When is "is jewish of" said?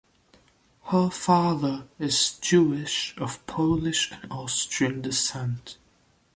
1.99-3.45